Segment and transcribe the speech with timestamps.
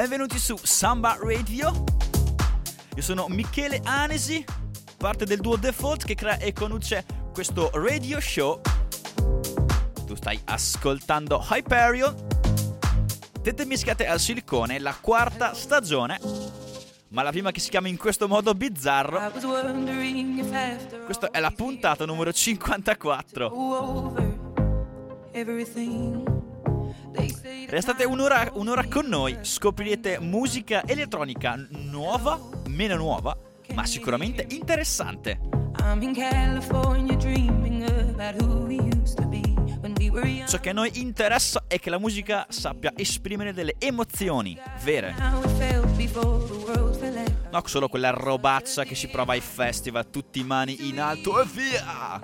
[0.00, 1.72] benvenuti su Samba Radio.
[2.94, 4.44] Io sono Michele Anesi,
[4.98, 7.02] parte del duo Default che crea e conduce
[7.32, 8.60] questo radio show.
[10.04, 12.14] Tu stai ascoltando Hyperion.
[13.40, 16.20] Tette mischiate al silicone, la quarta stagione.
[17.08, 19.18] Ma la prima che si chiama in questo modo bizzarro.
[21.06, 23.48] Questa è la puntata numero 54.
[27.68, 33.36] Restate un'ora, un'ora con noi, scoprirete musica elettronica nuova, meno nuova,
[33.74, 35.40] ma sicuramente interessante.
[40.46, 45.12] Ciò che a noi interessa è che la musica sappia esprimere delle emozioni vere.
[47.50, 52.20] Non solo quella robaccia che si prova ai festival, tutti mani in alto e via!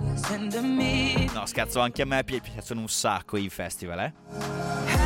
[1.34, 5.01] No, scherzo, anche a me piacciono un sacco i festival, eh?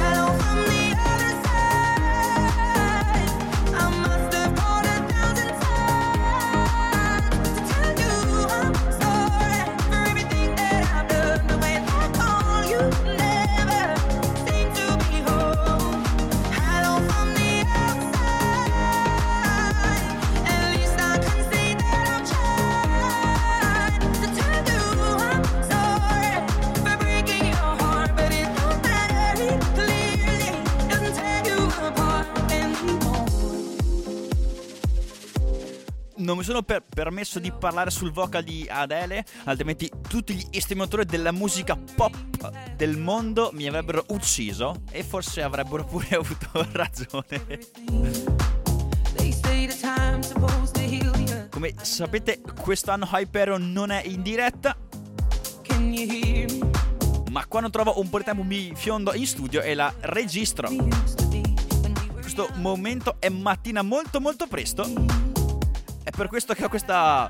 [36.26, 41.04] Non mi sono per- permesso di parlare sul vocal di Adele, altrimenti tutti gli estimatori
[41.04, 42.14] della musica pop
[42.74, 47.58] del mondo mi avrebbero ucciso e forse avrebbero pure avuto ragione.
[51.48, 54.76] Come sapete, quest'anno Hyperion non è in diretta.
[57.30, 60.68] Ma quando trovo un po' di tempo mi fiondo in studio e la registro.
[62.20, 65.25] Questo momento è mattina molto molto presto
[66.06, 67.28] è per questo che ho questa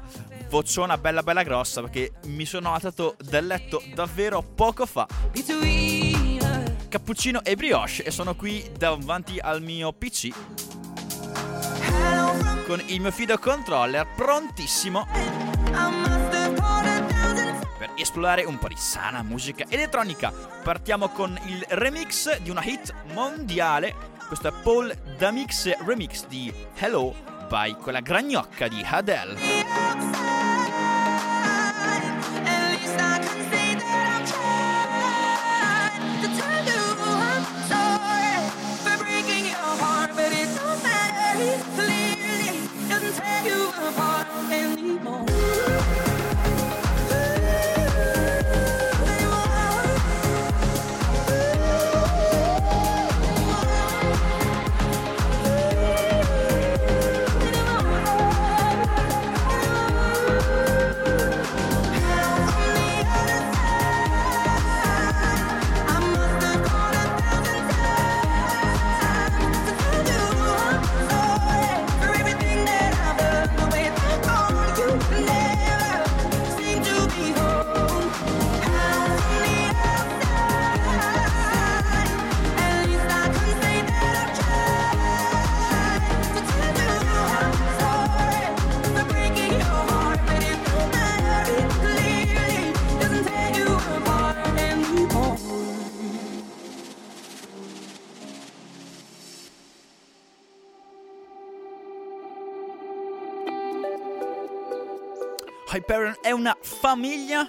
[0.51, 5.09] vociona bella bella grossa perché mi sono alzato dal letto davvero poco fa.
[6.87, 10.29] Cappuccino e brioche e sono qui davanti al mio PC
[12.67, 15.07] con il mio video controller prontissimo
[17.79, 20.31] per esplorare un po' di sana musica elettronica.
[20.63, 23.95] Partiamo con il remix di una hit mondiale.
[24.27, 30.56] Questo è Paul Damix Remix di Hello by quella gragnocca di Adele.
[105.89, 107.49] Hyperion è una famiglia,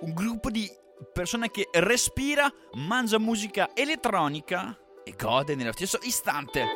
[0.00, 0.68] un gruppo di
[1.12, 6.66] persone che respira, mangia musica elettronica e gode nello stesso istante.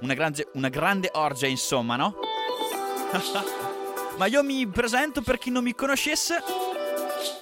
[0.00, 2.14] Una grande, una grande orgia, insomma, no?
[4.16, 6.42] Ma io mi presento per chi non mi conoscesse.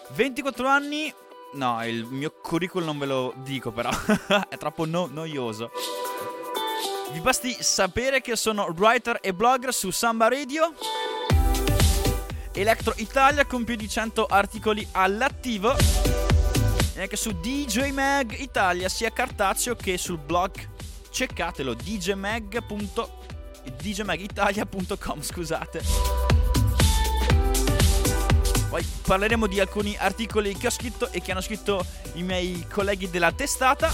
[0.08, 1.14] 24 anni.
[1.52, 3.90] No, il mio curriculum non ve lo dico però.
[4.48, 5.70] è troppo no- noioso.
[7.12, 10.74] Vi basti sapere che sono writer e blogger su Samba Radio
[12.52, 15.72] Electro Italia con più di 100 articoli all'attivo.
[16.94, 20.50] E anche su DJ Mag Italia sia cartaceo che sul blog.
[21.10, 22.62] Cercatelo djmag.
[23.76, 25.82] djmagitalia.com scusate.
[28.68, 33.10] Poi parleremo di alcuni articoli che ho scritto e che hanno scritto i miei colleghi
[33.10, 33.90] della testata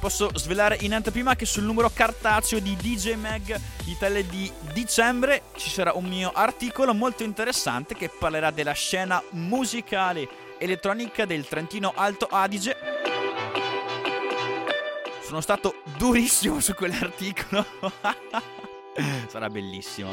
[0.00, 5.68] posso svelare in anteprima che sul numero cartaceo di DJ Mag Italia di dicembre ci
[5.68, 10.26] sarà un mio articolo molto interessante che parlerà della scena musicale
[10.58, 12.76] elettronica del Trentino Alto Adige.
[15.22, 17.64] Sono stato durissimo su quell'articolo.
[19.28, 20.12] Sarà bellissimo.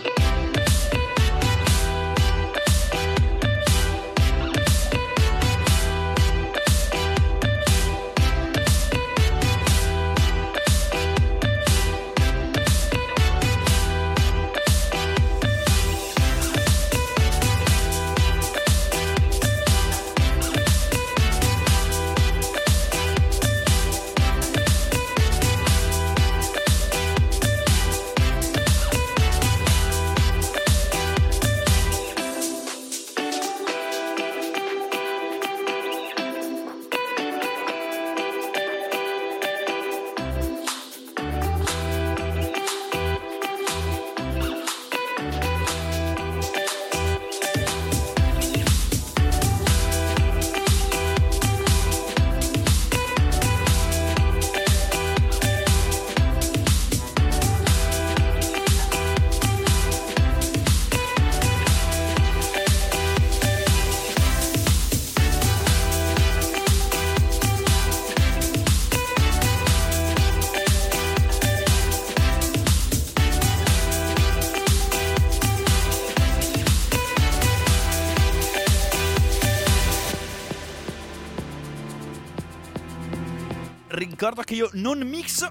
[84.30, 85.50] Ricordo che io non mix,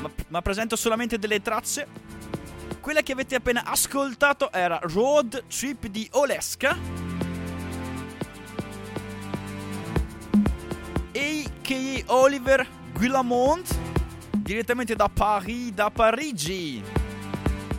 [0.00, 1.86] ma, ma presento solamente delle tracce.
[2.80, 6.76] Quella che avete appena ascoltato era Road Trip di Oleska.
[11.12, 12.02] A.K.A.
[12.06, 13.76] Oliver Guillamont,
[14.36, 16.82] direttamente da Paris, da Parigi.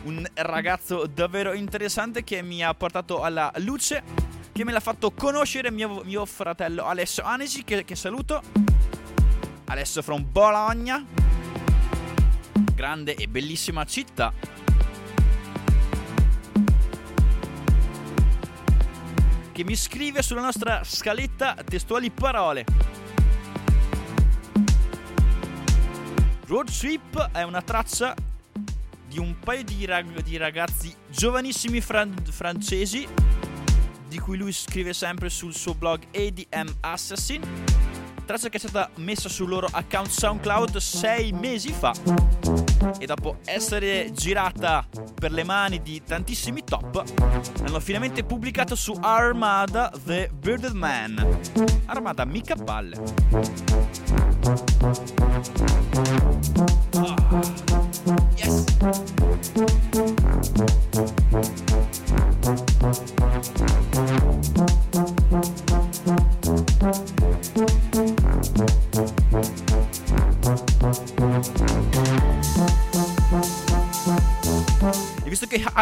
[0.04, 4.02] Un ragazzo davvero interessante che mi ha portato alla luce,
[4.52, 8.71] che me l'ha fatto conoscere mio, mio fratello Alessio Anesi, che, che saluto
[9.72, 11.02] adesso from Bologna,
[12.74, 14.30] grande e bellissima città.
[19.50, 22.66] Che mi scrive sulla nostra scaletta testuali parole.
[26.46, 28.14] Road Trip è una traccia
[29.08, 33.08] di un paio di, rag- di ragazzi giovanissimi fran- francesi
[34.06, 37.40] di cui lui scrive sempre sul suo blog ADM Assassin
[38.24, 41.92] traccia che è stata messa sul loro account SoundCloud sei mesi fa.
[42.98, 47.04] E dopo essere girata per le mani di tantissimi top
[47.64, 51.38] hanno finalmente pubblicato su Armada The Bearded Man.
[51.86, 52.96] Armada mica palle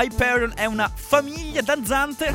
[0.03, 2.33] Hyperion è una famiglia danzante.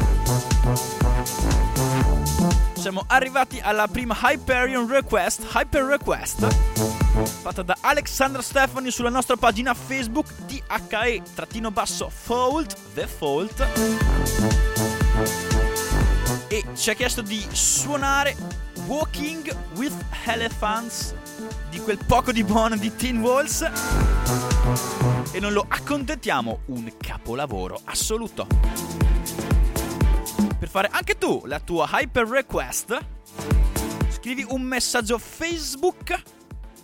[2.75, 6.45] Siamo arrivati alla prima Hyperion Request, Hyper Request,
[7.41, 11.25] fatta da Alexandra Stefani sulla nostra pagina Facebook DHE-Fold,
[12.93, 13.67] The Fault.
[16.47, 18.35] E ci ha chiesto di suonare
[18.85, 21.15] Walking with Elephants
[21.85, 23.61] quel poco di buono di Teen Walls
[25.31, 28.47] e non lo accontentiamo un capolavoro assoluto.
[30.57, 32.99] Per fare anche tu la tua hyper request,
[34.09, 36.19] scrivi un messaggio Facebook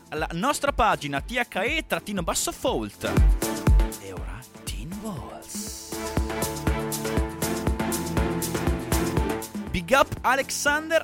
[0.09, 3.11] alla nostra pagina THE-Fault.
[4.01, 5.95] E ora Teen Walls.
[9.71, 11.03] Big up Alexander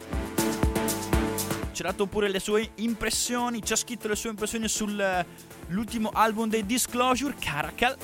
[1.78, 6.50] ci ha dato pure le sue impressioni, ci ha scritto le sue impressioni sull'ultimo album
[6.50, 7.96] dei Disclosure, Caracal.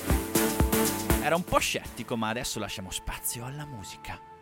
[1.20, 4.33] Era un po' scettico, ma adesso lasciamo spazio alla musica.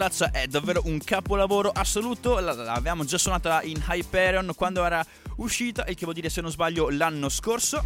[0.00, 2.38] Traccia è davvero un capolavoro assoluto.
[2.38, 5.04] L'avevamo già suonata in Hyperion quando era
[5.36, 7.84] uscita, il che vuol dire, se non sbaglio, l'anno scorso.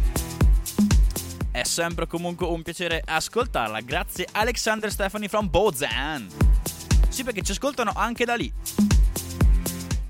[1.51, 3.81] È sempre comunque un piacere ascoltarla.
[3.81, 6.29] Grazie Alexander Stefani from Bozan.
[7.09, 8.49] Sì, perché ci ascoltano anche da lì.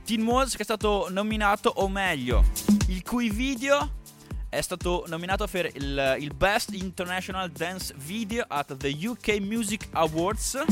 [0.05, 2.45] Teen Walls che è stato nominato, o meglio,
[2.89, 3.93] il cui video
[4.49, 10.63] è stato nominato per il, il Best International Dance Video at the UK Music Awards.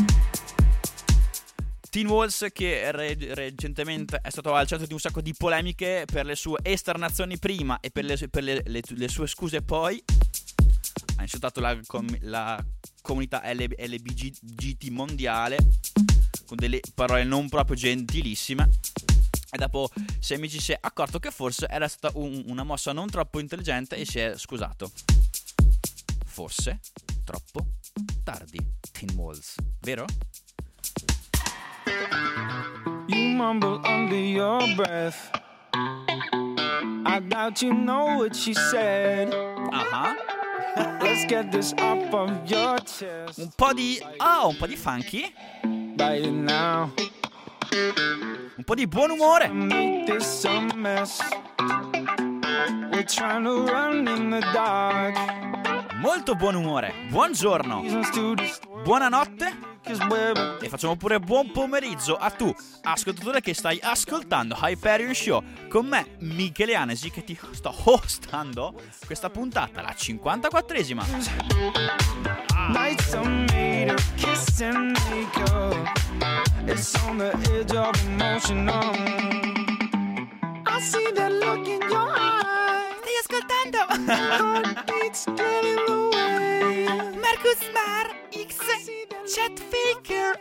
[1.93, 6.25] Teen Walls che re- recentemente è stato al centro di un sacco di polemiche per
[6.25, 10.03] le sue esternazioni prima e per le, per le, le, le sue scuse poi.
[11.17, 12.59] Ha insultato la, com- la
[13.03, 15.57] comunità LBGT mondiale
[16.47, 18.69] con delle parole non proprio gentilissime.
[19.51, 23.07] E dopo Sammy ci si è accorto che forse era stata un, una mossa non
[23.07, 24.91] troppo intelligente e si è scusato.
[26.25, 26.79] Forse
[27.23, 27.67] troppo
[28.23, 28.57] tardi,
[28.91, 30.07] Teen Walls, vero?
[33.07, 35.31] You mumble under your breath.
[37.05, 39.33] I doubt you know what she said.
[39.33, 40.15] Uh-huh.
[41.01, 43.39] Let's get this up of your chest.
[43.39, 43.99] Un po' di.
[44.19, 45.33] Oh, un po' di funky.
[45.95, 46.91] By now.
[48.57, 49.49] Un po' di buon umore.
[56.01, 56.93] Molto buon umore.
[57.09, 57.83] Buongiorno.
[58.83, 59.72] Buonanotte.
[59.85, 62.15] E facciamo pure buon pomeriggio.
[62.15, 67.73] A tu, ascoltatore che stai ascoltando Hyperion Show con me, Michele Anesi, che ti sto
[67.85, 68.73] hostando
[69.05, 71.03] questa puntata, la 54esima.
[72.69, 73.13] Nights
[87.21, 88.57] Marcus Mar X
[89.27, 90.37] Chat Faker.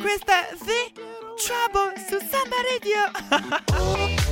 [0.00, 0.92] Questa è The
[1.36, 3.02] Trouble su Samba Radio.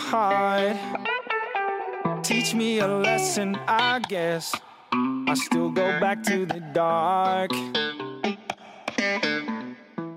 [0.00, 0.76] heart.
[2.22, 4.54] Teach me a lesson, I guess.
[4.92, 7.50] I still go back to the dark.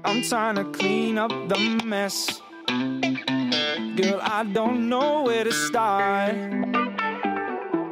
[0.05, 2.41] I'm trying to clean up the mess.
[2.67, 6.35] Girl, I don't know where to start.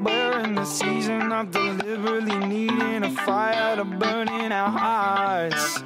[0.04, 5.84] We're in the season of deliberately needing a fire to burn in our hearts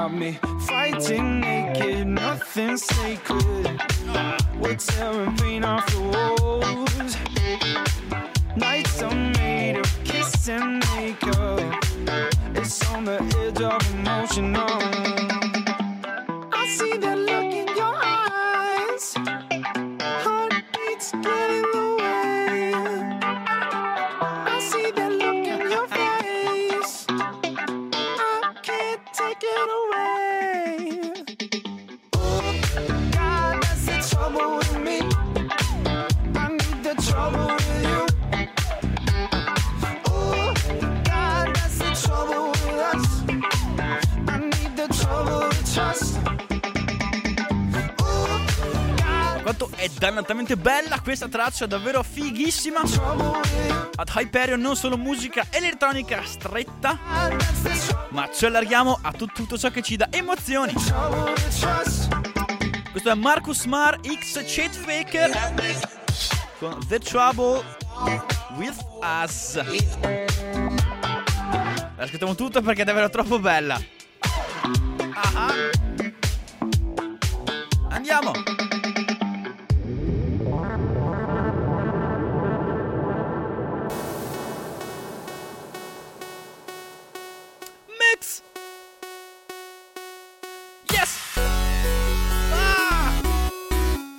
[0.00, 3.89] got me fighting naked, nothing sacred.
[4.58, 7.16] We're tearing paint off the walls.
[8.56, 11.84] Nights are made of kiss and makeup.
[12.54, 14.66] It's on the edge of emotional.
[16.52, 17.49] Oh.
[49.80, 52.80] È dannatamente bella questa traccia, davvero fighissima.
[52.80, 56.98] Ad Hyperion non solo musica elettronica stretta,
[58.10, 60.74] ma ci allarghiamo a tut- tutto ciò che ci dà emozioni.
[62.90, 65.30] Questo è Marcus Mar X Cheat Faker
[66.58, 67.64] con The Trouble
[68.56, 69.62] with Us.
[71.96, 73.80] Ascoltiamo tutto perché è davvero troppo bella.
[75.14, 75.52] Ah
[77.90, 78.32] Andiamo!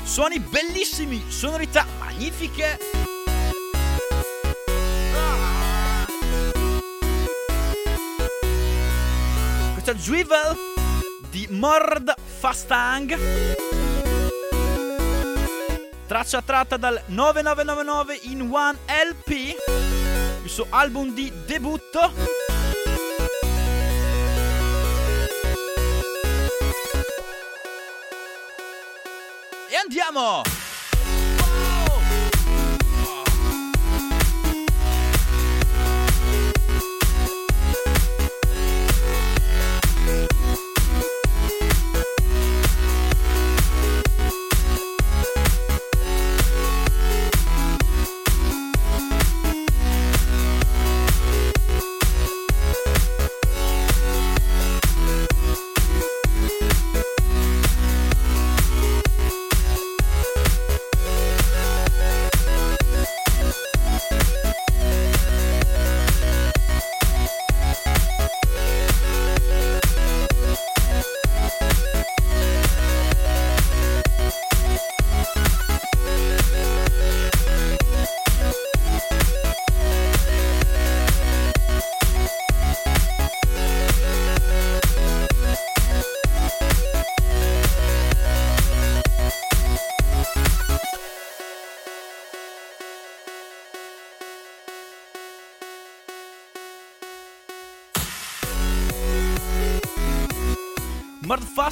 [0.03, 2.77] Suoni bellissimi, sonorità magnifiche.
[9.73, 10.70] Questo è Drivel
[11.31, 13.17] di Mord Fastang.
[16.05, 19.55] Traccia tratta dal 9999 in One LP,
[20.43, 22.11] il suo album di debutto.
[29.69, 30.60] E andiamo!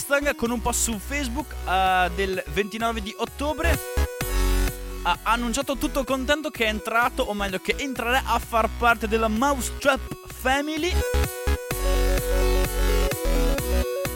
[0.10, 3.78] Murd Fastang con un post su Facebook uh, del 29 di ottobre.
[5.04, 9.28] Ha annunciato tutto contento che è entrato, o meglio che entrerà a far parte della
[9.28, 10.92] Mousetrap Family.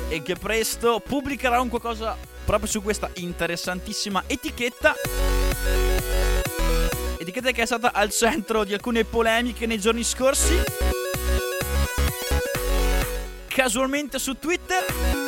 [0.09, 4.95] E che presto pubblicherà un qualcosa proprio su questa interessantissima etichetta.
[7.19, 10.59] Etichetta che è stata al centro di alcune polemiche nei giorni scorsi.
[13.47, 15.22] Casualmente su Twitter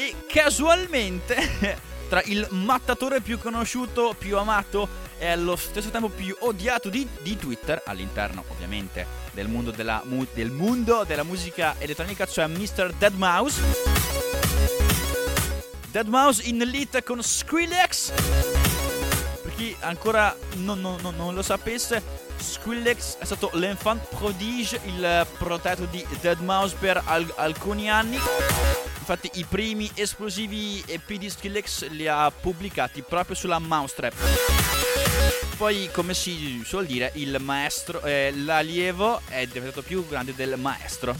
[0.00, 1.36] e casualmente
[2.08, 7.36] tra il mattatore più conosciuto, più amato e allo stesso tempo più odiato di, di
[7.36, 12.94] Twitter, all'interno ovviamente del mondo della, del mondo della musica elettronica, cioè Mr.
[12.98, 13.52] Deadmau5.
[15.92, 18.59] Deadmau5 in elite con Skrillex.
[19.80, 22.02] Ancora non, non, non, non lo sapesse,
[22.36, 28.16] Skrillex è stato l'enfant prodige, il protetto di Deadmau5 per al- alcuni anni.
[28.16, 34.14] Infatti i primi esplosivi EP di Skrillex li ha pubblicati proprio sulla Mousetrap.
[35.56, 41.14] Poi, come si suol dire, il maestro, eh, l'allievo è diventato più grande del maestro.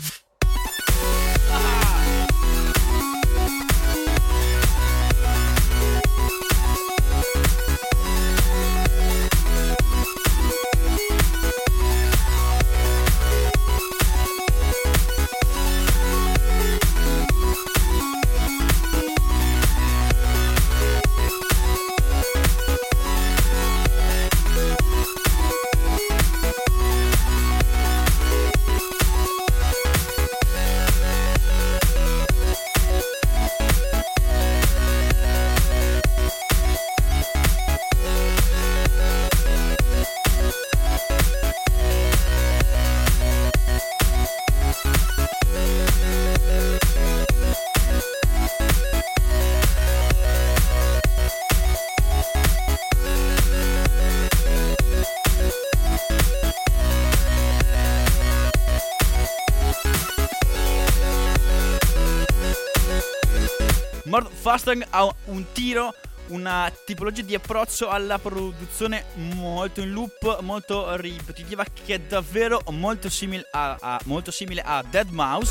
[64.51, 65.95] Fastang ha un tiro,
[66.31, 73.09] una tipologia di approccio alla produzione molto in loop, molto ripetitiva, che è davvero molto
[73.09, 75.51] simile a, a, molto simile a Deadmau5.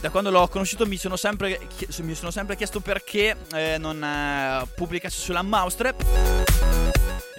[0.00, 1.60] Da quando l'ho conosciuto mi sono sempre,
[2.00, 6.04] mi sono sempre chiesto perché eh, non eh, pubblicasse sulla Mousetrap.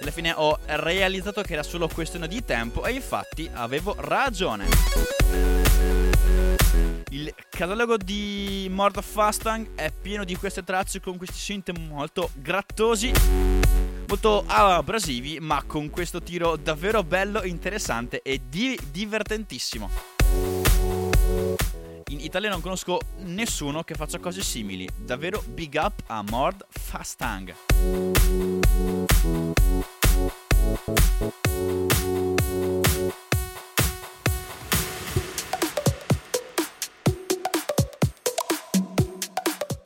[0.00, 5.57] Alla fine ho realizzato che era solo questione di tempo e infatti avevo ragione.
[7.10, 12.30] Il catalogo di Mord of Fastang è pieno di queste tracce con questi synth molto
[12.34, 13.10] grattosi,
[14.06, 19.90] molto abrasivi, ma con questo tiro davvero bello, interessante e di- divertentissimo.
[22.10, 24.86] In Italia non conosco nessuno che faccia cose simili.
[24.94, 27.54] Davvero big up a Mord Fastang.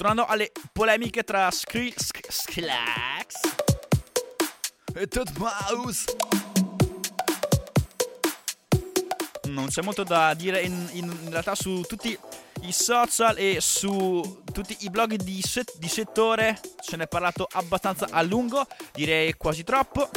[0.02, 3.34] Tornando alle polemiche tra Skrill, Sk- Skrillex
[4.94, 6.16] e Todd Mouse.
[9.46, 12.18] non c'è molto da dire in, in, realtà su tutti
[12.62, 17.46] i social e su tutti i blog di, set, di settore ce ne è parlato
[17.52, 20.10] abbastanza a lungo, direi quasi troppo.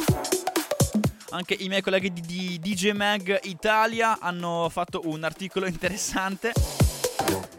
[1.30, 6.75] Anche i miei colleghi di, di DJ Mag Italia hanno fatto un articolo interessante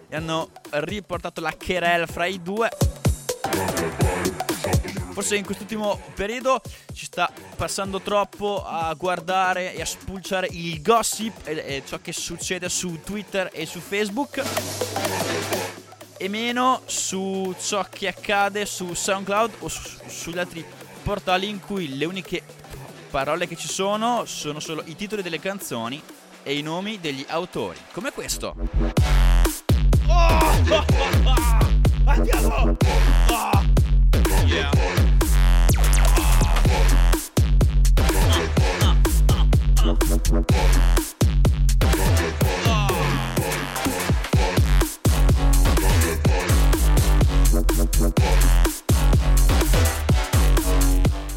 [0.09, 2.69] e hanno riportato la querel fra i due.
[5.11, 6.61] Forse in quest'ultimo periodo
[6.93, 12.13] ci sta passando troppo a guardare e a spulciare il gossip e, e ciò che
[12.13, 14.43] succede su Twitter e su Facebook
[16.17, 20.63] e meno su ciò che accade su SoundCloud o su, sugli altri
[21.01, 22.43] portali in cui le uniche
[23.09, 26.01] parole che ci sono sono solo i titoli delle canzoni
[26.43, 29.16] e i nomi degli autori, come questo.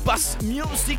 [0.05, 0.99] Bass music.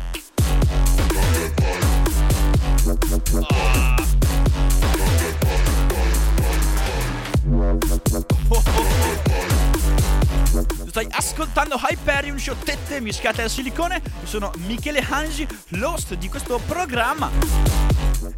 [10.88, 14.02] Stai ascoltando Hyperion Show Tette mischiate al silicone.
[14.20, 17.30] Io sono Michele Hangi, l'host di questo programma.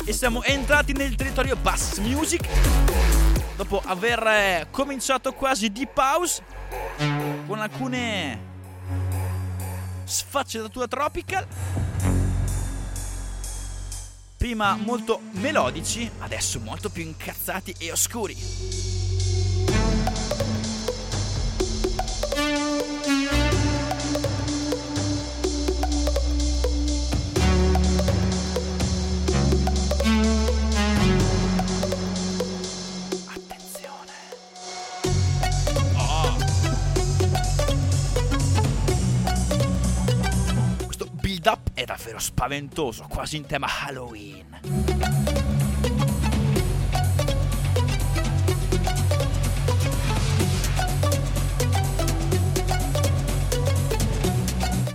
[0.05, 2.47] E siamo entrati nel territorio Bass Music.
[3.57, 6.42] Dopo aver eh, cominciato quasi di pause
[7.47, 8.53] con alcune
[10.05, 11.47] sfaccettature tropical
[14.44, 18.93] prima molto melodici, adesso molto più incazzati e oscuri.
[42.04, 44.60] Davvero spaventoso, quasi in tema Halloween.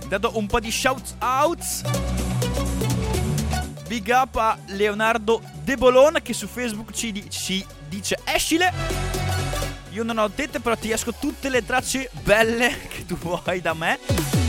[0.06, 1.82] Dato un po' di shout outs.
[3.88, 8.72] Big up a Leonardo De Bolon che su Facebook ci, di- ci dice escile.
[9.90, 13.74] Io non ho tette però ti esco tutte le tracce belle che tu vuoi da
[13.74, 14.39] me.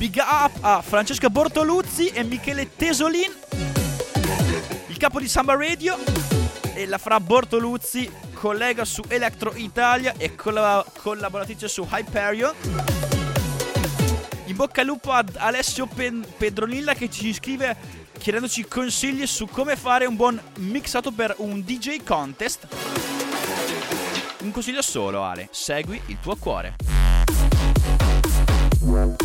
[0.00, 3.30] Big up a Francesca Bortoluzzi e Michele Tesolin,
[4.86, 5.98] il capo di Samba Radio
[6.72, 12.54] e la fra Bortoluzzi, collega su Electro Italia e colla- collaboratrice su Hyperion.
[14.46, 17.76] In bocca al lupo ad Alessio Pen- Pedronilla che ci scrive
[18.16, 22.66] chiedendoci consigli su come fare un buon mixato per un DJ contest.
[24.38, 26.76] Un consiglio solo, Ale, segui il tuo cuore.
[28.82, 29.20] Bye.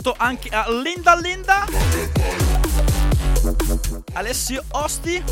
[0.00, 1.66] Saluto anche a Linda Linda,
[4.14, 5.22] Alessio Osti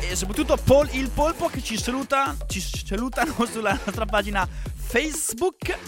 [0.00, 5.78] e soprattutto Paul il Polpo che ci saluta, ci salutano sulla nostra pagina Facebook.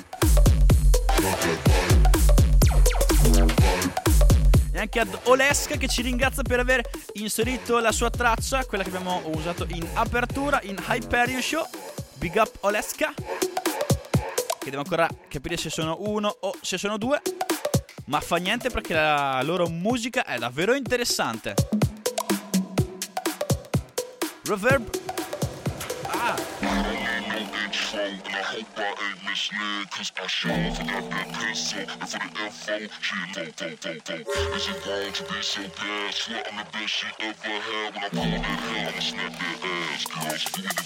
[4.71, 8.91] E anche ad Oleska che ci ringrazia per aver inserito la sua traccia, quella che
[8.91, 11.67] abbiamo usato in apertura in Hyperion Show.
[12.15, 13.13] Big up Oleska.
[14.59, 17.21] Che devo ancora capire se sono uno o se sono due.
[18.09, 21.55] Ma fa niente perché la loro musica è davvero interessante.
[24.45, 24.89] Reverb.
[26.07, 26.37] Ah.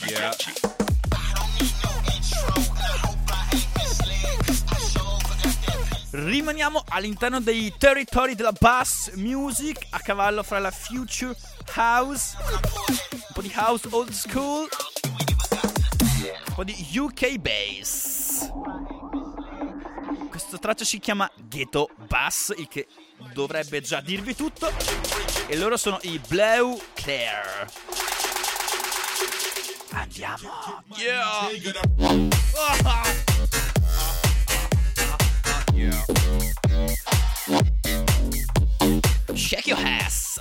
[0.08, 0.32] Yeah.
[6.12, 11.34] Rimaniamo all'interno dei territori della bass music a cavallo fra la future
[11.74, 12.36] house,
[13.12, 14.68] un po' di house old school,
[16.20, 18.46] un po' di UK bass.
[20.28, 22.88] Questa traccia si chiama Ghetto Bass, il che
[23.32, 24.70] dovrebbe già dirvi tutto.
[25.46, 27.70] E loro sono i Blue Claire.
[29.92, 30.50] Andiamo.
[30.96, 31.48] Yeah.
[31.48, 32.32] yeah.
[39.34, 40.38] Shake your ass.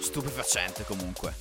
[0.00, 1.34] Stupefacente comunque.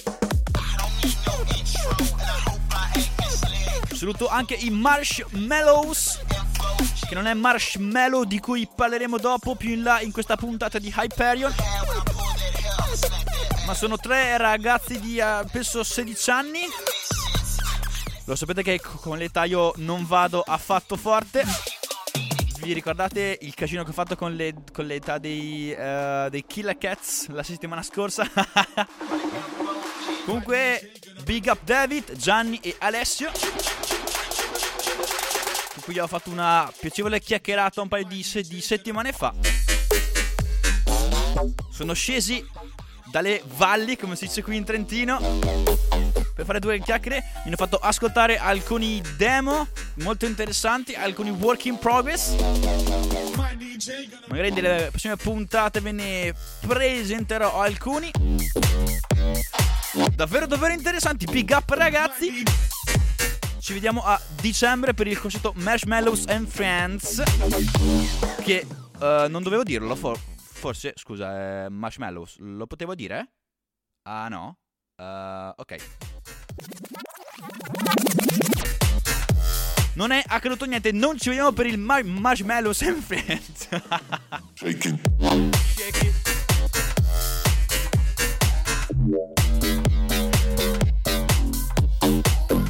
[3.93, 6.19] Saluto anche i Marshmallows.
[7.07, 10.93] Che non è Marshmallow di cui parleremo dopo più in là in questa puntata di
[10.95, 11.53] Hyperion.
[13.71, 16.59] Ma sono tre ragazzi di eh, penso 16 anni.
[18.25, 21.45] Lo sapete che co- con l'età io non vado affatto forte.
[22.59, 26.77] Vi ricordate il casino che ho fatto con, le, con l'età dei, eh, dei Killer
[26.77, 28.29] Cats la settimana scorsa?
[30.25, 30.91] Comunque,
[31.23, 33.31] big up David, Gianni e Alessio.
[35.75, 39.33] Con cui ho fatto una piacevole chiacchierata un paio di, di settimane fa.
[41.71, 42.45] Sono scesi
[43.11, 45.19] dalle valli, come si dice qui in Trentino,
[46.33, 47.17] per fare due chiacchiere.
[47.17, 52.33] Mi hanno fatto ascoltare alcuni demo molto interessanti, alcuni work in progress.
[54.27, 56.33] Magari nelle prossime puntate ve ne
[56.65, 58.11] presenterò alcuni.
[60.15, 61.25] Davvero, davvero interessanti.
[61.25, 62.43] Big up, ragazzi.
[63.59, 67.21] Ci vediamo a dicembre per il concerto Marshmallows and Friends.
[68.41, 68.65] Che
[68.99, 70.19] eh, non dovevo dirlo, for-
[70.61, 73.31] forse, scusa, eh, Marshmallows, lo potevo dire?
[74.03, 74.59] Ah no?
[74.95, 75.75] Eh, ok.
[79.95, 83.67] Non è accaduto niente, non ci vediamo per il Mar- Marshmallows and Friends.
[84.53, 84.99] Shaking.
[85.73, 86.29] Shake it.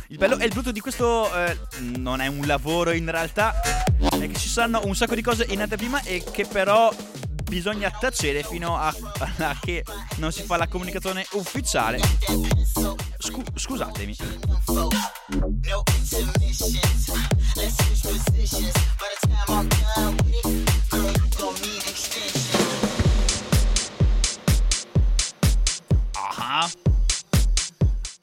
[0.08, 1.58] Il bello e il brutto di questo eh,
[1.97, 5.62] non è un lavoro in realtà, è che ci saranno un sacco di cose in
[5.62, 6.93] anteprima e che però
[7.52, 8.96] bisogna tacere fino a,
[9.40, 9.84] a che
[10.16, 12.00] non si fa la comunicazione ufficiale.
[13.18, 14.16] Scu- scusatemi.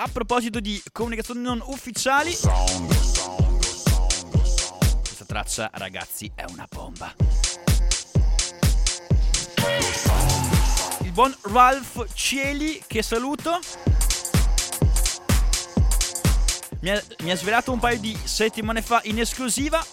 [0.01, 2.35] A proposito di comunicazioni non ufficiali,
[5.03, 7.48] questa traccia, ragazzi, è una bomba.
[11.19, 13.59] Buon Ralph Cieli, che saluto,
[16.79, 19.85] mi ha, mi ha svelato un paio di settimane fa in esclusiva.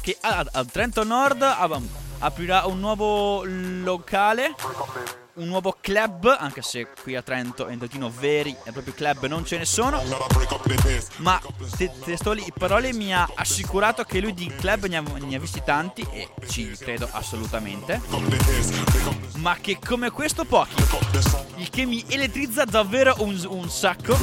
[0.00, 1.40] Che a, Trento Nord
[2.22, 4.54] aprirà un nuovo locale,
[5.34, 9.26] un nuovo club, anche se qui a Trento e in Trentino veri e proprio club
[9.26, 10.00] non ce ne sono.
[11.16, 11.40] Ma
[11.76, 15.62] te- testuali parole mi ha assicurato che lui di club ne ha, ne ha visti
[15.64, 18.00] tanti e ci credo assolutamente.
[19.38, 20.74] Ma che come questo pochi.
[21.56, 24.16] Il che mi elettrizza davvero un, un sacco.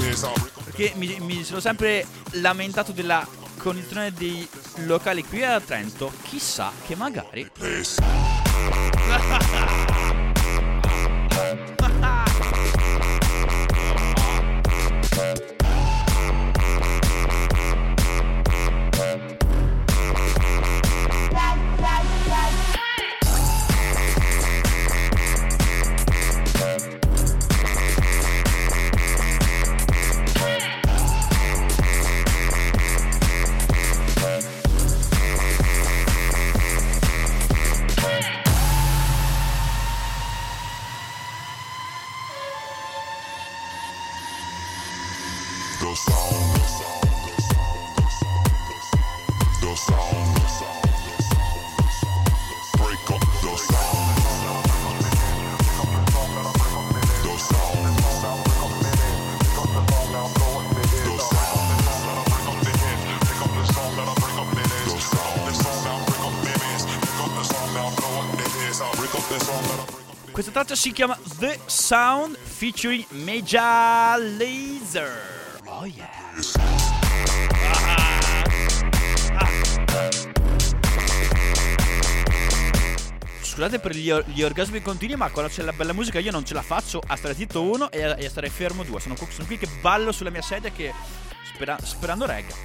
[0.64, 3.28] Perché mi, mi sono sempre lamentato della
[3.60, 4.48] condizione dei
[4.86, 6.12] locali qui a Trento.
[6.24, 7.52] Chissà che magari.
[70.80, 75.12] Si chiama The Sound featuring Major Laser.
[75.66, 76.08] Oh yeah.
[83.42, 86.46] Scusate per gli, or- gli orgasmi continui, ma quando c'è la bella musica io non
[86.46, 89.02] ce la faccio a stare zitto uno e a, e a stare fermo due.
[89.02, 90.94] Sono, sono qui che ballo sulla mia sedia che
[91.44, 92.56] spera- sperando regga.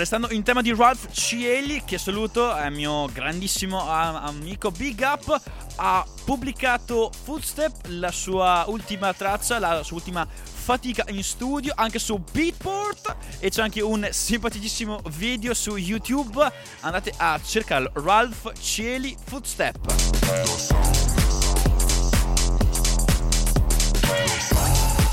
[0.00, 5.38] Restando in tema di Ralph Cieli, che saluto, è mio grandissimo amico Big Up,
[5.76, 12.18] ha pubblicato Footstep, la sua ultima traccia, la sua ultima fatica in studio, anche su
[12.32, 16.50] Beatport e c'è anche un simpaticissimo video su YouTube.
[16.80, 21.19] Andate a cercarlo, Ralph Cieli Footstep.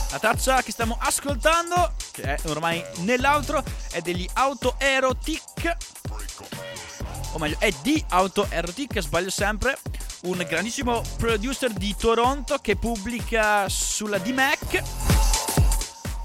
[0.10, 5.76] La traccia che stiamo ascoltando, che è ormai nell'altro, è degli Auto Erotic.
[7.34, 9.78] O meglio, è di Auto Erotic, sbaglio sempre.
[10.22, 14.82] Un grandissimo producer di Toronto che pubblica sulla D-Mac.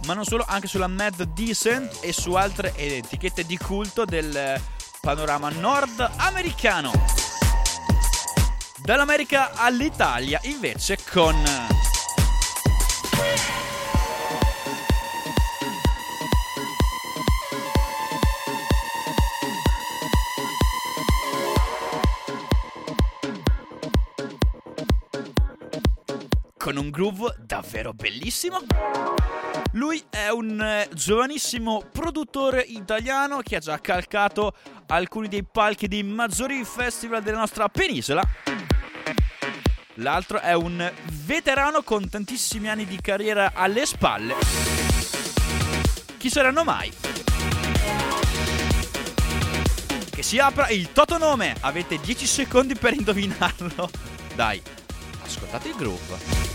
[0.07, 4.61] Ma non solo, anche sulla Mad Decent e su altre etichette di culto del
[5.01, 6.93] panorama nordamericano.
[8.77, 11.72] Dall'America all'Italia, invece, con.
[26.73, 28.61] Con un groove davvero bellissimo.
[29.73, 34.55] Lui è un eh, giovanissimo produttore italiano che ha già calcato
[34.87, 38.23] alcuni dei palchi dei maggiori festival della nostra penisola.
[39.97, 40.91] L'altro è un
[41.25, 44.35] veterano con tantissimi anni di carriera alle spalle.
[46.17, 46.91] Chi saranno mai?
[50.11, 51.55] Che si apra il Totonome.
[51.61, 53.91] Avete 10 secondi per indovinarlo.
[54.35, 54.63] Dai,
[55.23, 56.52] ascoltate il groove.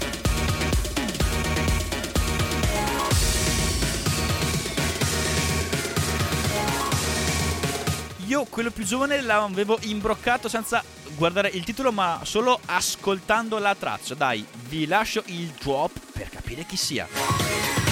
[8.27, 10.83] Io quello più giovane l'avevo imbroccato senza
[11.15, 14.15] guardare il titolo, ma solo ascoltando la traccia.
[14.15, 17.86] Dai, vi lascio il drop per capire chi sia.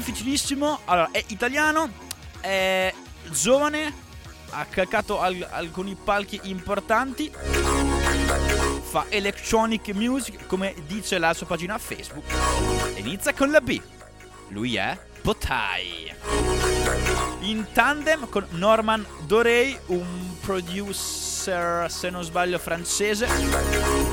[0.00, 0.80] Difficilissimo.
[0.86, 1.90] Allora, è italiano,
[2.40, 2.92] è
[3.30, 3.92] giovane,
[4.50, 7.30] ha calcato al- alcuni palchi importanti.
[8.82, 12.24] Fa electronic music, come dice la sua pagina Facebook.
[12.96, 13.80] Inizia con la B.
[14.48, 16.12] Lui è Potai.
[17.40, 23.26] In tandem con Norman Dorey, un producer, se non sbaglio, francese,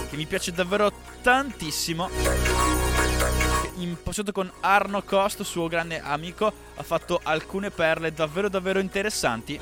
[0.09, 2.46] che mi piace davvero tantissimo.
[3.77, 9.59] In passato con Arno Cost, suo grande amico, ha fatto alcune perle davvero davvero interessanti.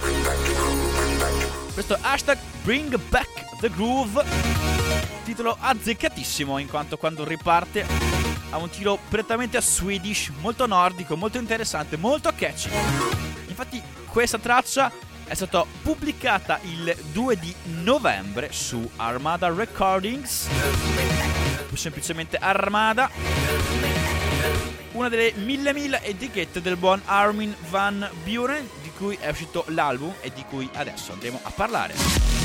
[1.74, 4.24] Questo hashtag Bring Back the Groove,
[5.26, 7.86] titolo azzeccatissimo in quanto quando riparte
[8.52, 12.70] ha un tiro prettamente a Swedish, molto nordico, molto interessante, molto catchy.
[13.48, 14.90] Infatti questa traccia
[15.26, 20.48] è stata pubblicata il 2 di novembre su Armada Recordings,
[21.68, 23.10] più semplicemente Armada,
[24.96, 30.14] una delle mille mille etichette del buon Armin Van Buren di cui è uscito l'album
[30.22, 32.45] e di cui adesso andremo a parlare.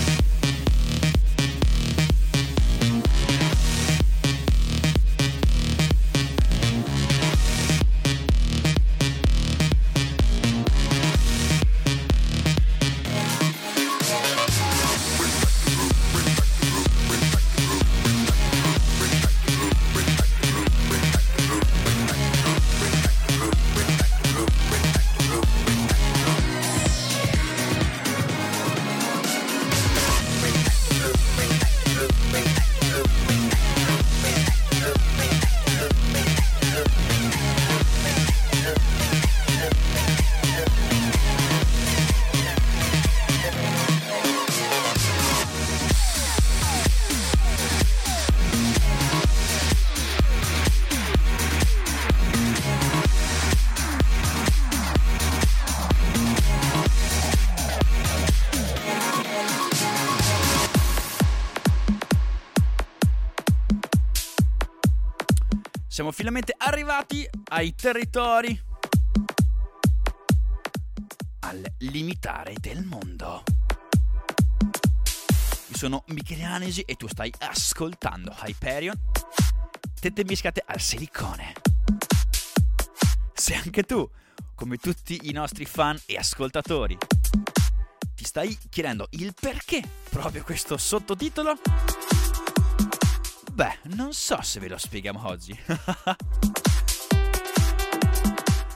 [66.21, 68.63] Finalmente arrivati ai territori
[71.39, 73.43] al limitare del mondo.
[75.69, 79.01] Io sono Michele Anesi e tu stai ascoltando Hyperion.
[79.99, 81.55] Tette mischiate al silicone.
[83.33, 84.07] Se anche tu,
[84.55, 86.99] come tutti i nostri fan e ascoltatori,
[88.15, 91.59] ti stai chiedendo il perché proprio questo sottotitolo?
[93.61, 95.55] Beh, non so se ve lo spieghiamo oggi.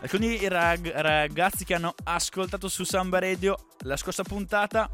[0.03, 4.91] Alcuni rag- ragazzi che hanno ascoltato su Samba Radio la scorsa puntata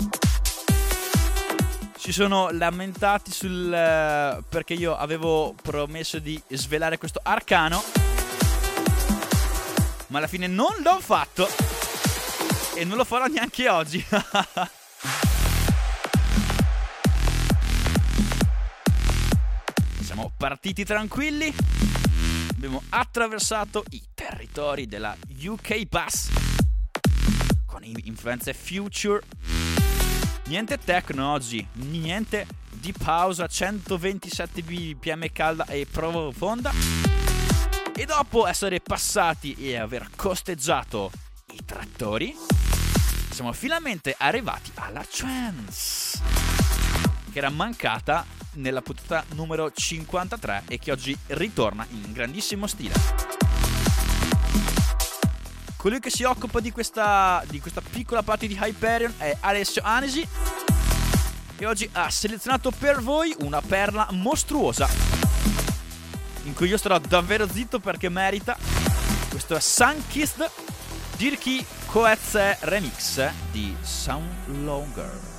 [1.96, 7.82] si sono lamentati sul eh, perché io avevo promesso di svelare questo arcano
[10.06, 11.48] ma alla fine non l'ho fatto
[12.76, 14.06] e non lo farò neanche oggi.
[20.40, 21.54] partiti tranquilli.
[22.54, 26.30] Abbiamo attraversato i territori della UK Bus
[27.66, 29.20] con influenze future.
[30.46, 36.72] Niente techno oggi, niente di pausa 127 bpm calda e profonda.
[37.94, 41.10] E dopo essere passati e aver costeggiato
[41.52, 42.34] i trattori,
[43.28, 46.18] siamo finalmente arrivati alla trance,
[47.30, 52.94] che era mancata nella puntata numero 53 e che oggi ritorna in grandissimo stile.
[55.76, 60.26] Colui che si occupa di questa, di questa piccola parte di Hyperion è Alessio Anesi
[61.56, 64.88] e oggi ha selezionato per voi una perla mostruosa
[66.44, 68.56] in cui io starò davvero zitto perché merita.
[69.28, 70.50] Questo è Sunkissed
[71.16, 75.29] Dirky Coetze Remix di Sound Longer.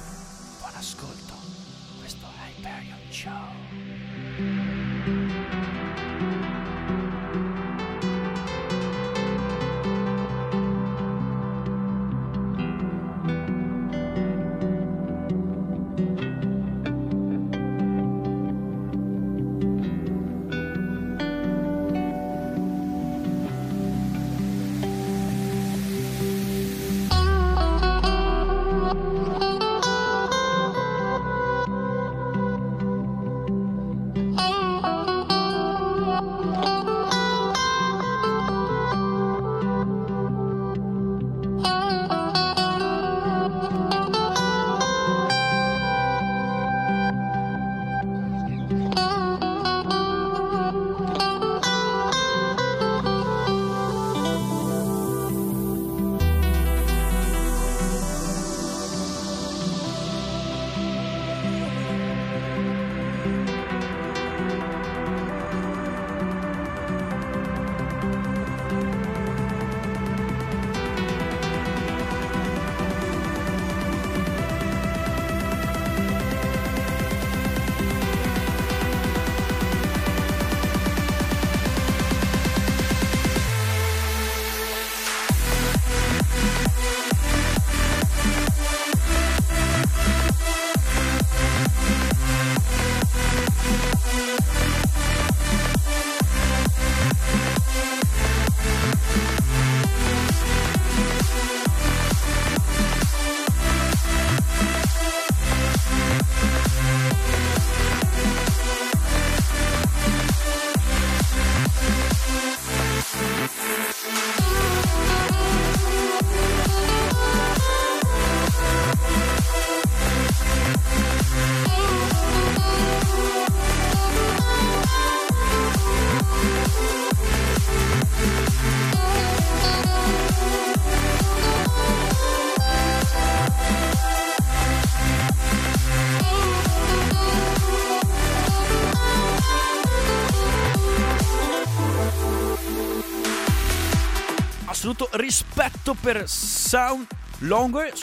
[144.91, 147.07] Assoluto rispetto per Sound
[147.39, 147.93] Longer.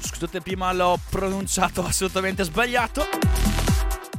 [0.00, 3.06] Scusate, prima l'ho pronunciato assolutamente sbagliato.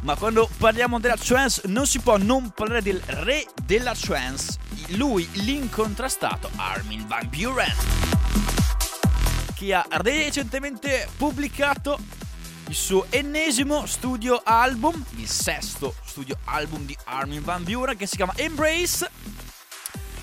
[0.02, 4.58] Ma quando parliamo della trance non si può non parlare del re della trance,
[4.90, 7.76] lui l'incontrastato Armin Van Buren,
[9.56, 12.00] che ha recentemente pubblicato
[12.70, 18.16] il suo ennesimo studio album, il sesto studio album di Armin Van Buren che si
[18.16, 19.49] chiama Embrace.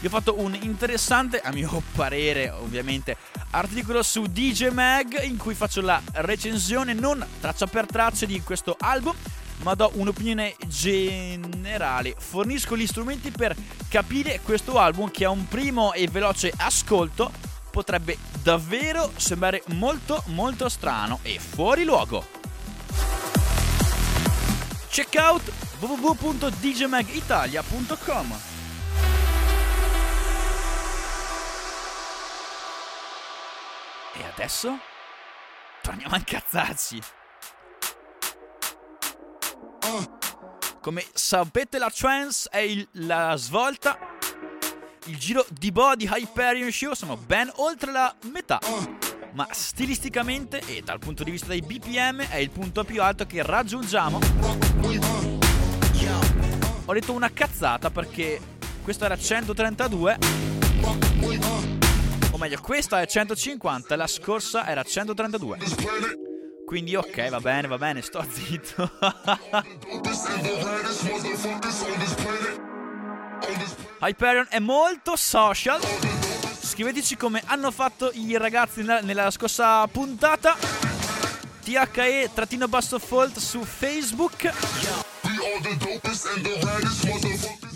[0.07, 3.17] Io ho fatto un interessante, a mio parere ovviamente,
[3.51, 8.77] articolo su DJ Mag in cui faccio la recensione non traccia per traccia di questo
[8.79, 9.17] album,
[9.63, 12.15] ma do un'opinione generale.
[12.17, 13.57] Fornisco gli strumenti per
[13.89, 17.33] capire questo album che a un primo e veloce ascolto
[17.73, 22.25] potrebbe davvero sembrare molto molto strano e fuori luogo.
[24.89, 25.51] Check out
[25.81, 28.56] www.djmagitalia.com
[34.19, 34.79] E adesso
[35.83, 37.01] torniamo a incazzarci.
[40.81, 43.99] Come sapete la trance è il- la svolta.
[45.07, 48.59] Il giro di body Hyperion Show sono ben oltre la metà.
[49.33, 53.43] Ma stilisticamente e dal punto di vista dei BPM è il punto più alto che
[53.43, 54.19] raggiungiamo.
[56.89, 58.41] Ho detto una cazzata perché
[58.83, 60.19] questo era 132.
[62.37, 65.57] O meglio, questa è 150 e la scorsa era 132.
[66.67, 68.91] Quindi ok, va bene, va bene, sto zitto.
[74.03, 75.81] Hyperion è molto social.
[76.61, 80.59] Scriveteci come hanno fatto i ragazzi nella, nella scorsa puntata.
[81.65, 84.53] THE trattino basso fault su Facebook.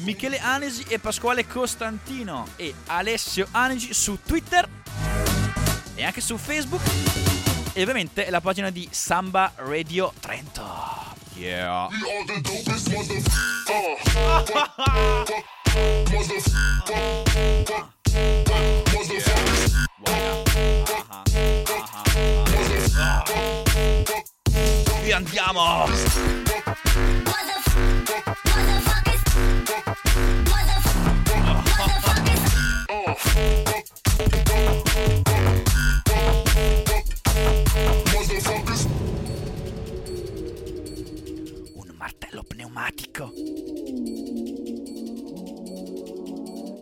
[0.03, 4.69] Michele Anesi e Pasquale Costantino e Alessio Anegi su Twitter
[5.95, 6.83] e anche su Facebook
[7.73, 10.89] e ovviamente la pagina di Samba Radio Trento.
[11.35, 11.89] Yeah.
[25.03, 25.87] Vi andiamo!
[41.75, 43.33] Un martello pneumatico.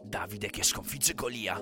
[0.04, 1.58] Davide che sconfigge Golia.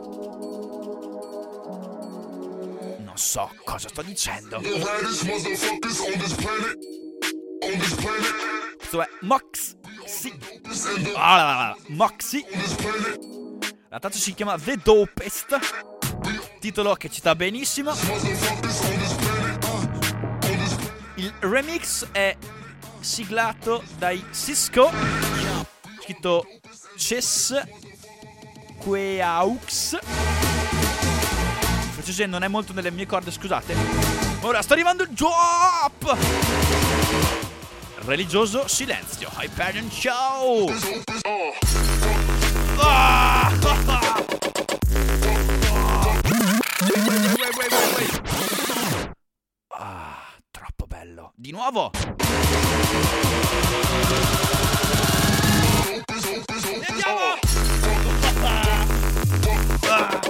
[2.98, 4.60] Non so cosa sto dicendo.
[8.78, 9.74] Questo è Mox.
[10.04, 10.32] Sì.
[11.16, 12.44] Ah, Moxie.
[13.96, 15.58] La traccia si chiama The Dopest.
[16.60, 17.94] Titolo che ci sta benissimo.
[21.14, 22.36] Il remix è
[23.00, 24.92] siglato dai Cisco.
[26.02, 26.46] Scritto
[26.98, 27.58] Chess
[28.80, 29.98] Queaux.
[31.92, 33.74] Francese non è molto nelle mie corde, scusate.
[34.42, 36.18] Ora sta arrivando il drop!
[38.04, 39.30] Religioso silenzio.
[39.38, 40.70] Hyperion Show!
[42.78, 43.52] Ah!
[50.50, 51.32] Troppo bello.
[51.34, 51.90] Di nuovo!
[56.88, 57.38] Andiamo!
[59.88, 60.25] Ah!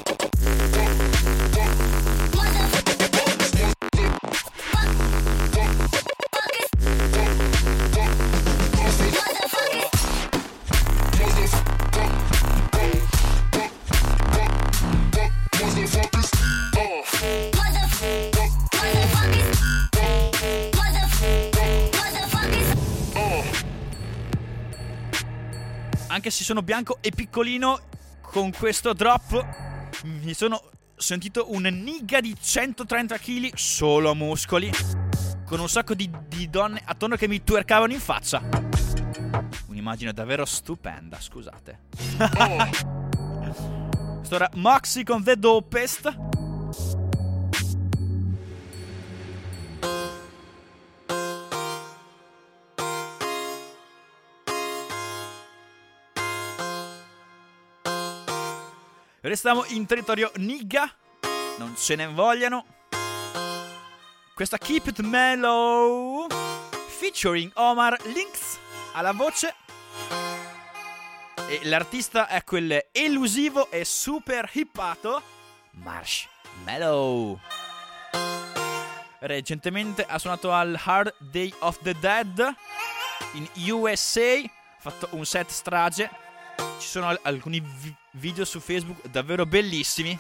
[26.47, 27.81] Sono bianco e piccolino,
[28.23, 29.45] con questo drop
[30.05, 30.63] mi sono
[30.95, 34.71] sentito un nigga di 130 kg solo a muscoli.
[35.45, 38.41] Con un sacco di, di donne attorno che mi twerkavano in faccia.
[39.67, 41.81] Un'immagine davvero stupenda, scusate.
[44.19, 46.17] Questo era Moxie con The Dopest.
[59.37, 60.91] Restiamo in territorio nigga.
[61.59, 62.65] Non ce ne vogliano.
[64.35, 66.27] Questa Keep It Mellow
[66.99, 68.57] featuring Omar Lynx
[68.95, 69.55] alla voce.
[71.49, 75.23] E l'artista è quel elusivo e super hippato
[75.73, 77.39] Marshmallow.
[79.19, 82.55] Recentemente ha suonato al Hard Day of the Dead
[83.33, 84.41] in USA.
[84.79, 86.25] Fatto un set strage.
[86.79, 90.19] Ci sono al- alcuni vi- video su Facebook davvero bellissimi.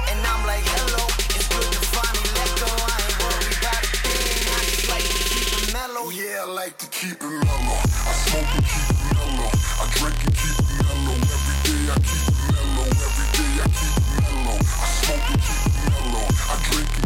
[0.10, 2.68] And I'm like, hello, it's good to finally let go.
[2.68, 4.44] I ain't worried about a thing.
[4.52, 6.10] I just like to keep it mellow.
[6.12, 7.80] Yeah, I like to keep it mellow.
[7.80, 9.50] I smoke and keep it mellow.
[9.80, 11.16] I drink and keep it mellow.
[11.24, 12.88] Every day I keep it mellow.
[12.88, 14.60] Every day I keep it mellow.
[14.60, 16.28] I smoke and keep it mellow.
[16.28, 17.03] I drink and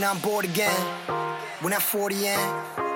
[0.00, 0.74] and I'm bored again.
[1.60, 2.89] When that 40 in,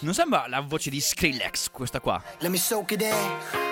[0.00, 2.20] Non sembra la voce di Skrillex questa qua.
[2.40, 3.68] Let me soak it in.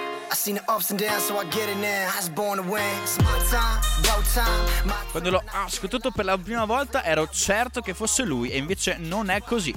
[5.11, 9.29] Quando l'ho ascoltato per la prima volta ero certo che fosse lui e invece non
[9.29, 9.75] è così.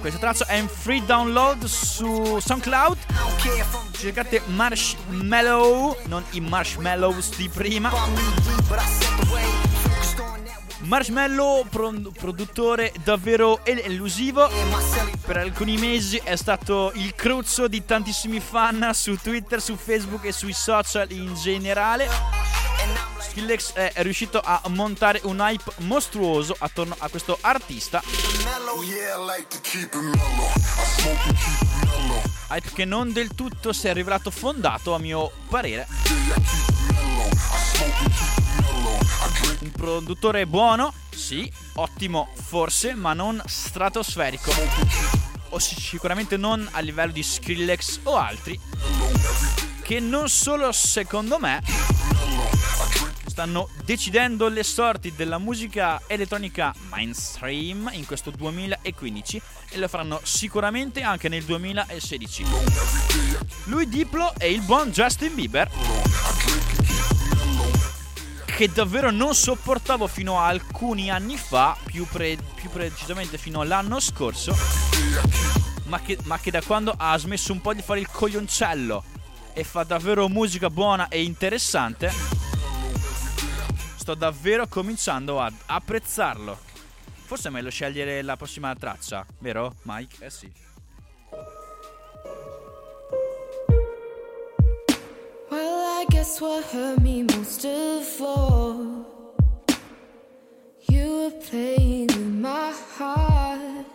[0.00, 2.98] Questa traccia è in free download su SoundCloud.
[3.96, 7.90] Cercate Marshmallow, non i marshmallows di prima.
[10.86, 14.48] Marshmallow, pro- produttore davvero el- elusivo.
[15.24, 20.32] Per alcuni mesi è stato il cruccio di tantissimi fan su Twitter, su Facebook e
[20.32, 22.08] sui social in generale.
[23.18, 28.00] Skillex è riuscito a montare un hype mostruoso attorno a questo artista,
[32.48, 35.86] hype che non del tutto si è rivelato fondato a mio parere.
[39.66, 44.52] Un produttore buono, sì, ottimo forse, ma non stratosferico.
[45.48, 48.58] O si- sicuramente non a livello di Skrillex o altri,
[49.82, 51.60] che non solo secondo me
[53.26, 61.02] stanno decidendo le sorti della musica elettronica mainstream in questo 2015 e lo faranno sicuramente
[61.02, 62.44] anche nel 2016.
[63.64, 65.68] Lui Diplo e il buon Justin Bieber
[68.56, 74.00] che davvero non sopportavo fino a alcuni anni fa, più, pre- più precisamente fino all'anno
[74.00, 74.56] scorso,
[75.88, 79.04] ma che, ma che da quando ha smesso un po' di fare il coglioncello
[79.52, 82.10] e fa davvero musica buona e interessante,
[83.96, 86.58] sto davvero cominciando ad apprezzarlo.
[87.26, 90.24] Forse è meglio scegliere la prossima traccia, vero Mike?
[90.24, 90.65] Eh sì.
[95.56, 99.06] Well, I guess what hurt me most of all,
[100.86, 103.86] you were playing with my heart,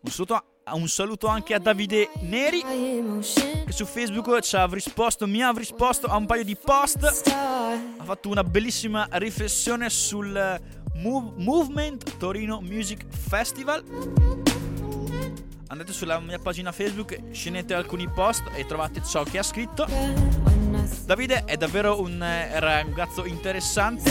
[0.00, 0.42] Un saluto,
[0.72, 6.08] un saluto anche a Davide Neri che su Facebook ci ha risposto, mi ha risposto
[6.08, 7.04] a un paio di post.
[7.04, 10.60] ha fatto una bellissima riflessione sul eh,
[10.94, 13.84] Move- Movement Torino Music Festival.
[15.68, 20.63] Andate sulla mia pagina Facebook, scenete alcuni post e trovate ciò che ha scritto.
[21.04, 24.10] Davide è davvero un eh, ragazzo interessante,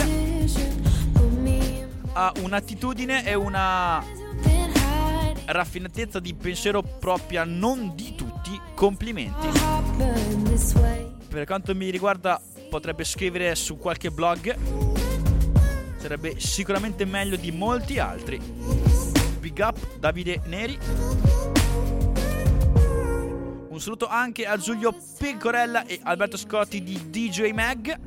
[2.13, 4.03] ha un'attitudine e una
[5.45, 8.59] raffinatezza di pensiero propria non di tutti.
[8.75, 9.47] Complimenti.
[11.27, 14.55] Per quanto mi riguarda, potrebbe scrivere su qualche blog.
[15.97, 18.39] Sarebbe sicuramente meglio di molti altri.
[19.39, 21.62] Big up Davide Neri.
[23.73, 27.99] Un saluto anche a Giulio Pecorella e Alberto Scotti di DJ Mag.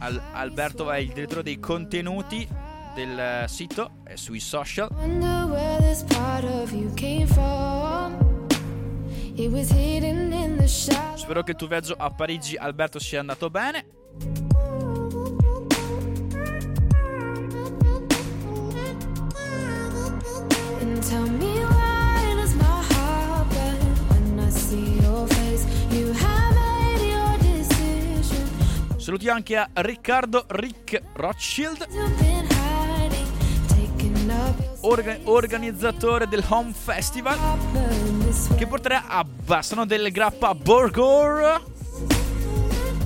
[0.00, 2.46] Al- Alberto è il direttore dei contenuti
[2.94, 4.90] del eh, sito e sui social.
[11.14, 13.86] Spero che il tuo viaggio a Parigi, Alberto, sia andato bene.
[20.80, 21.47] And tell me
[29.08, 31.86] Saluti anche a Riccardo Rick Rothschild,
[34.80, 37.38] orga- organizzatore del Home Festival,
[38.58, 41.64] che porterà a Bassano del Grappa Borgor.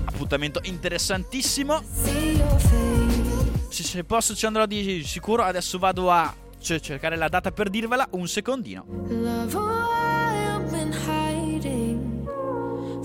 [0.07, 1.81] Appuntamento interessantissimo.
[3.69, 5.45] Se, se posso ci andrò di sicuro.
[5.45, 8.09] Adesso vado a cercare la data per dirvela.
[8.11, 8.85] Un secondino.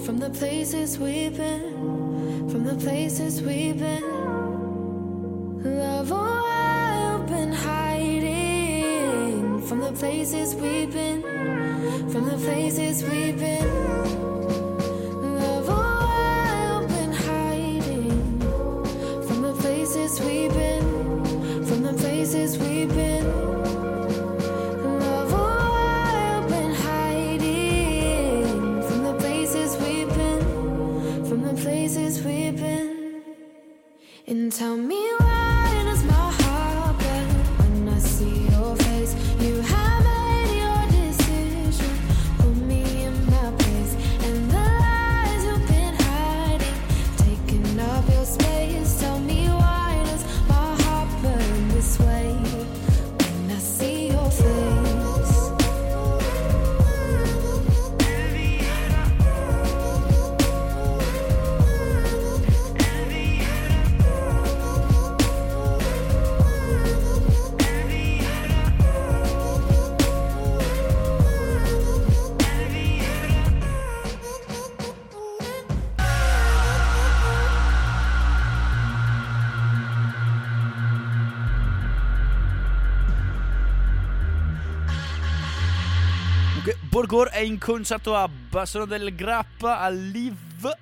[0.08, 4.04] From the places we've been, from the places we've been.
[5.62, 8.88] Love, why I've been hiding.
[9.68, 11.22] from the places we've been,
[12.10, 13.68] from the places we've been.
[15.40, 15.88] Love, oh,
[34.30, 35.37] And tell me why
[87.08, 90.78] Borgor è in concerto a Bassano del Grappa al Live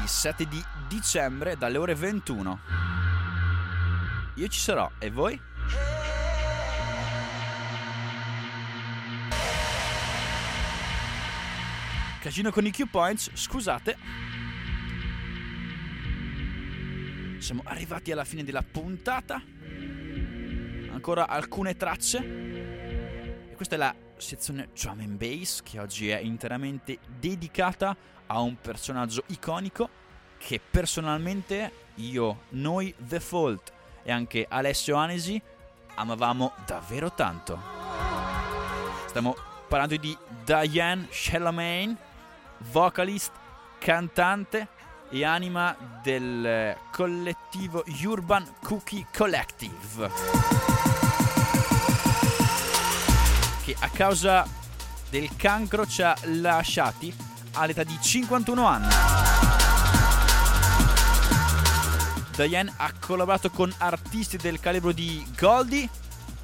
[0.00, 2.60] il 7 di dicembre dalle ore 21.
[4.36, 5.38] Io ci sarò, e voi?
[12.20, 13.98] Casino con i Q Points, scusate.
[17.36, 19.42] Siamo arrivati alla fine della puntata.
[20.90, 22.69] Ancora alcune tracce.
[23.60, 27.94] Questa è la sezione drum and bass che oggi è interamente dedicata
[28.28, 29.86] a un personaggio iconico
[30.38, 33.70] che personalmente io, noi, The Fault
[34.02, 35.38] e anche Alessio Anesi
[35.96, 37.60] amavamo davvero tanto.
[39.08, 39.36] Stiamo
[39.68, 41.98] parlando di Diane Chalamet,
[42.70, 43.32] vocalist,
[43.78, 44.68] cantante
[45.10, 50.99] e anima del collettivo Urban Cookie Collective.
[53.80, 54.46] A causa
[55.08, 57.14] del cancro ci ha lasciati
[57.52, 58.94] all'età di 51 anni.
[62.36, 65.88] Diane ha collaborato con artisti del calibro di Goldie,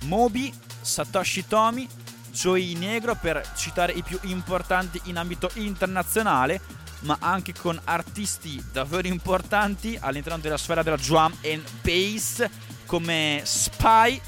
[0.05, 1.89] Moby, Satoshi Tomi,
[2.32, 6.61] Joey Negro per citare i più importanti in ambito internazionale,
[7.01, 12.47] ma anche con artisti davvero importanti all'interno della sfera della drum and bass
[12.84, 14.20] come Spy,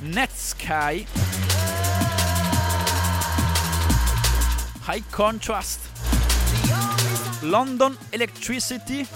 [0.00, 1.06] Netsky,
[4.92, 5.78] High Contrast,
[7.42, 9.06] London Electricity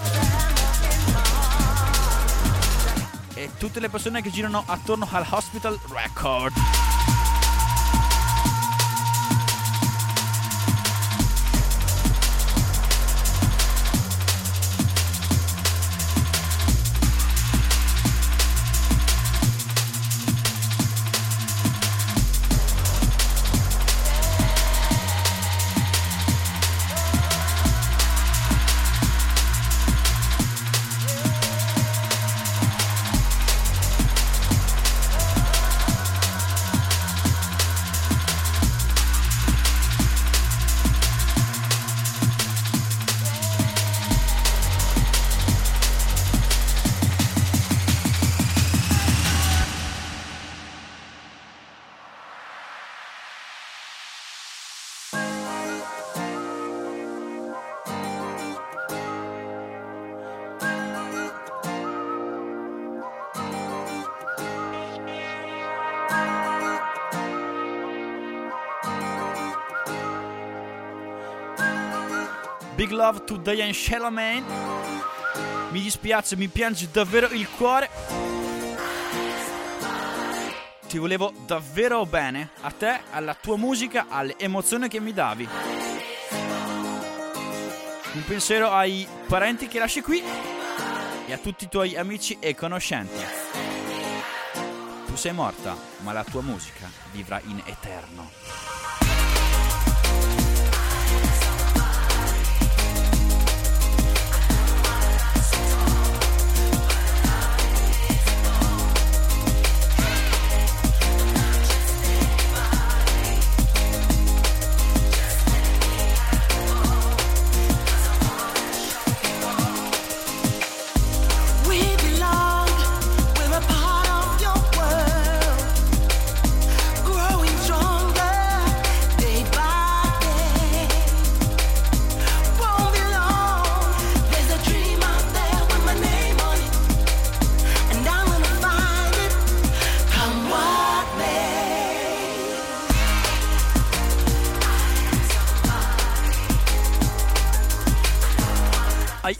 [3.34, 6.52] e tutte le persone che girano attorno al Hospital Record.
[73.04, 74.42] Love to Diane Chalamet.
[75.72, 77.90] Mi dispiace, mi piange davvero il cuore.
[80.88, 85.46] Ti volevo davvero bene, a te, alla tua musica, alle emozioni che mi davi.
[88.12, 90.22] Un pensiero ai parenti che lasci qui
[91.26, 93.22] e a tutti i tuoi amici e conoscenti.
[95.04, 98.63] Tu sei morta, ma la tua musica vivrà in eterno.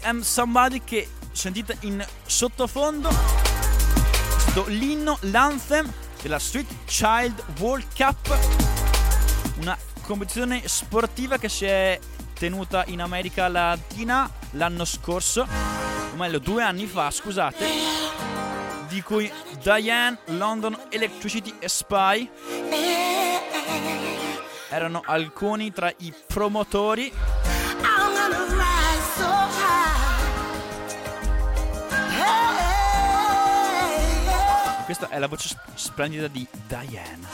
[0.05, 3.09] Am Somebody che sentite in sottofondo.
[3.09, 5.91] È stato l'inno, l'anthem
[6.21, 8.37] della Street Child World Cup.
[9.61, 11.99] Una competizione sportiva che si è
[12.35, 15.47] tenuta in America Latina l'anno scorso,
[16.13, 17.65] o meglio due anni fa, scusate,
[18.87, 22.29] di cui Diane, London Electricity e Spy
[24.69, 27.11] erano alcuni tra i promotori.
[34.85, 37.27] Questa è la voce sp- splendida di Diane.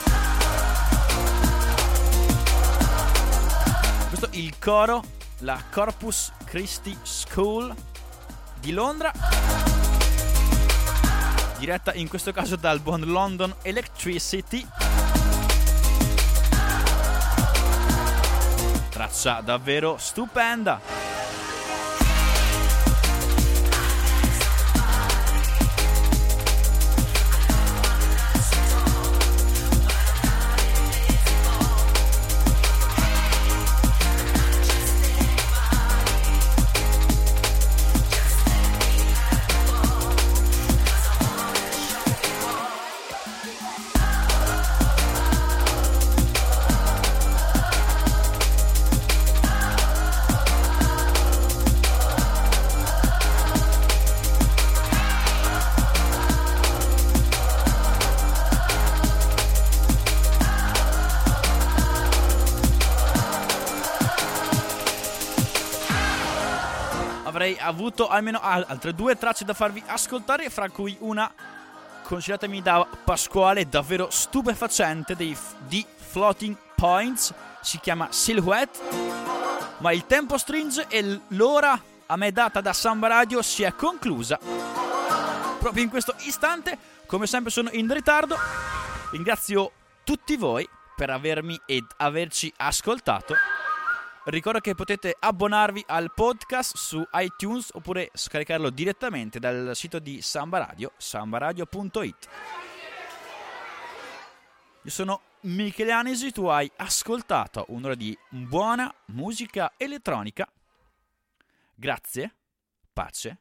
[4.08, 5.04] Questo è il coro,
[5.40, 7.74] la Corpus Christi School
[8.58, 9.12] di Londra.
[11.58, 14.66] Diretta in questo caso dal buon London Electricity.
[18.88, 21.01] Traccia davvero stupenda.
[67.92, 71.30] Avuto almeno al- altre due tracce da farvi ascoltare, fra cui una,
[72.02, 75.36] consigliatemi da Pasquale, davvero stupefacente dei,
[75.66, 78.78] di Floating Points, si chiama Silhouette,
[79.78, 84.38] ma il tempo stringe e l'ora a me data da Samba Radio si è conclusa.
[85.58, 88.36] Proprio in questo istante, come sempre sono in ritardo,
[89.10, 89.70] ringrazio
[90.02, 93.34] tutti voi per avermi ed averci ascoltato.
[94.24, 100.58] Ricordo che potete abbonarvi al podcast su iTunes oppure scaricarlo direttamente dal sito di Samba
[100.58, 102.28] Radio, sambaradio.it.
[104.82, 110.48] Io sono Michele Anesi, tu hai ascoltato un'ora di buona musica elettronica.
[111.74, 112.34] Grazie,
[112.92, 113.38] pace,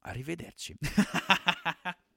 [0.00, 0.74] arrivederci.